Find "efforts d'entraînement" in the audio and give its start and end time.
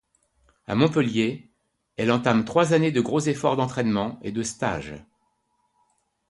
3.19-4.17